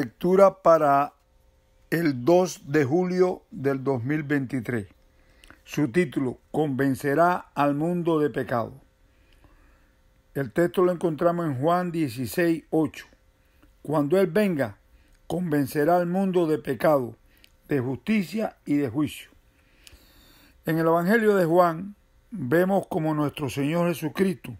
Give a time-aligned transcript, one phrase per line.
[0.00, 1.12] Lectura para
[1.90, 4.86] el 2 de julio del 2023.
[5.62, 8.72] Su título, Convencerá al mundo de pecado.
[10.32, 13.06] El texto lo encontramos en Juan 16, 8.
[13.82, 14.78] Cuando Él venga,
[15.26, 17.14] convencerá al mundo de pecado,
[17.68, 19.28] de justicia y de juicio.
[20.64, 21.94] En el Evangelio de Juan
[22.30, 24.56] vemos como nuestro Señor Jesucristo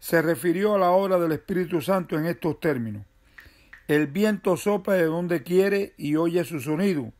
[0.00, 3.04] se refirió a la obra del Espíritu Santo en estos términos.
[3.86, 7.12] El viento sopla de donde quiere y oye su sonido,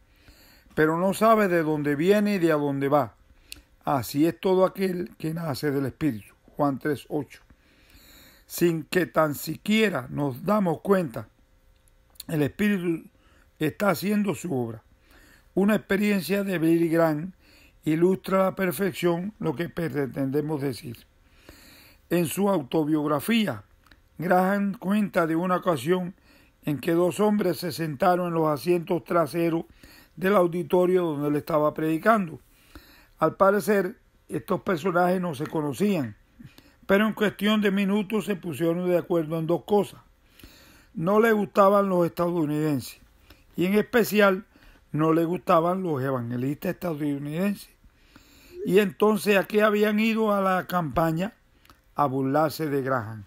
[0.75, 3.17] pero no sabe de dónde viene y de a dónde va.
[3.85, 6.35] Así es todo aquel que nace del Espíritu.
[6.57, 7.41] Juan 3:8.
[8.47, 11.29] Sin que tan siquiera nos damos cuenta,
[12.29, 13.09] el Espíritu
[13.59, 14.83] está haciendo su obra.
[15.55, 17.33] Una experiencia de Billy Graham
[17.85, 21.07] ilustra a la perfección lo que pretendemos decir.
[22.09, 23.65] En su autobiografía,
[24.17, 26.15] Graham cuenta de una ocasión
[26.65, 29.65] en que dos hombres se sentaron en los asientos traseros
[30.17, 32.41] del auditorio donde él estaba predicando.
[33.19, 33.97] Al parecer,
[34.29, 36.17] estos personajes no se conocían,
[36.87, 40.01] pero en cuestión de minutos se pusieron de acuerdo en dos cosas.
[40.95, 43.01] No le gustaban los estadounidenses
[43.57, 44.45] y en especial
[44.93, 47.69] no le gustaban los evangelistas estadounidenses.
[48.65, 51.35] Y entonces a qué habían ido a la campaña
[51.95, 53.25] a burlarse de Graham.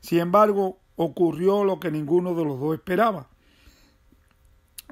[0.00, 3.28] Sin embargo, ocurrió lo que ninguno de los dos esperaba.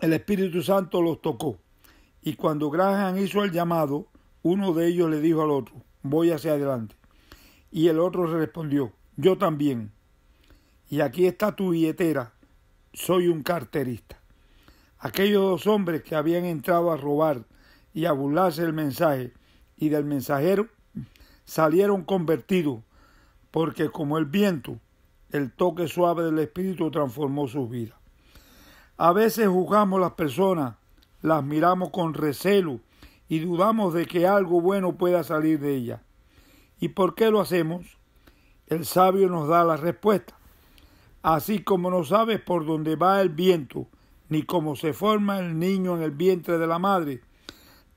[0.00, 1.58] El Espíritu Santo los tocó
[2.22, 4.06] y cuando Graham hizo el llamado,
[4.42, 6.94] uno de ellos le dijo al otro, voy hacia adelante.
[7.72, 9.90] Y el otro respondió, yo también.
[10.88, 12.32] Y aquí está tu billetera,
[12.92, 14.20] soy un carterista.
[14.98, 17.44] Aquellos dos hombres que habían entrado a robar
[17.92, 19.32] y a burlarse del mensaje
[19.76, 20.68] y del mensajero,
[21.44, 22.80] salieron convertidos,
[23.50, 24.78] porque como el viento
[25.36, 27.98] el toque suave del Espíritu transformó sus vidas.
[28.96, 30.76] A veces juzgamos las personas,
[31.22, 32.80] las miramos con recelo
[33.28, 36.00] y dudamos de que algo bueno pueda salir de ellas.
[36.80, 37.98] ¿Y por qué lo hacemos?
[38.66, 40.36] El sabio nos da la respuesta.
[41.22, 43.88] Así como no sabes por dónde va el viento,
[44.28, 47.20] ni cómo se forma el niño en el vientre de la madre,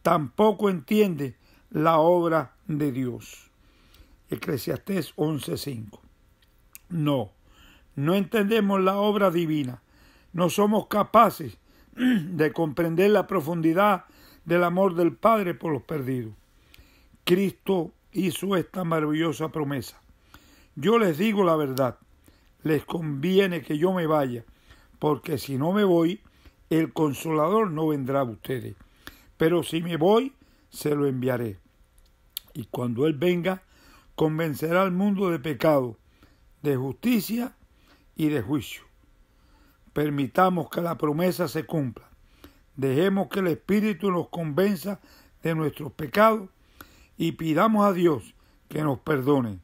[0.02, 1.36] tampoco entiende
[1.70, 3.52] la obra de Dios.
[4.30, 6.00] Eclesiastés 11:5.
[6.90, 7.32] No,
[7.96, 9.82] no entendemos la obra divina.
[10.34, 11.58] No somos capaces
[11.96, 14.06] de comprender la profundidad
[14.46, 16.34] del amor del Padre por los perdidos.
[17.24, 20.02] Cristo hizo esta maravillosa promesa.
[20.76, 21.98] Yo les digo la verdad,
[22.64, 24.46] les conviene que yo me vaya,
[24.98, 26.22] porque si no me voy,
[26.70, 28.76] el consolador no vendrá a ustedes.
[29.38, 30.34] Pero si me voy,
[30.70, 31.58] se lo enviaré.
[32.54, 33.64] Y cuando Él venga,
[34.16, 35.98] convencerá al mundo de pecado,
[36.62, 37.56] de justicia
[38.20, 38.82] y de juicio.
[39.94, 42.10] Permitamos que la promesa se cumpla.
[42.76, 45.00] Dejemos que el Espíritu nos convenza
[45.42, 46.50] de nuestros pecados
[47.18, 48.36] y pidamos a Dios
[48.68, 49.60] que nos perdone.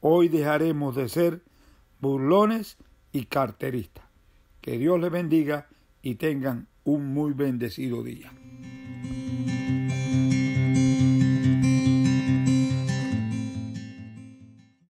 [0.00, 1.42] Hoy dejaremos de ser
[2.00, 2.78] burlones
[3.12, 4.06] y carteristas.
[4.62, 5.68] Que Dios les bendiga
[6.00, 8.32] y tengan un muy bendecido día.